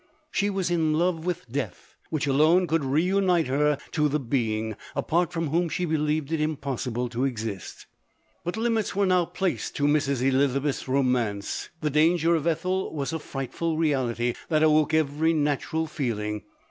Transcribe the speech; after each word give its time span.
She 0.31 0.49
was 0.49 0.71
in 0.71 0.93
love 0.93 1.27
with 1.27 1.47
death, 1.47 1.95
which 2.09 2.25
alone 2.25 2.65
could 2.65 2.83
reunite 2.83 3.45
her 3.45 3.77
to 3.91 4.09
the 4.09 4.19
being, 4.19 4.75
apart 4.95 5.31
from 5.31 5.49
whom 5.49 5.69
she 5.69 5.85
believed 5.85 6.31
it 6.31 6.39
impos 6.39 6.89
sible 6.89 7.07
to 7.11 7.23
exist. 7.25 7.85
But 8.43 8.57
limits 8.57 8.95
were 8.95 9.05
now 9.05 9.25
placed 9.25 9.75
to 9.75 9.83
Mrs. 9.83 10.23
Eliza 10.23 10.59
beth's 10.59 10.87
romance. 10.87 11.69
The 11.81 11.91
danger 11.91 12.33
of 12.33 12.47
Ethel 12.47 12.91
was 12.95 13.13
a 13.13 13.19
frightful 13.19 13.77
reality 13.77 14.33
that 14.49 14.63
awoke 14.63 14.95
every 14.95 15.33
natural 15.33 15.85
feel 15.85 16.17
ing. 16.19 16.41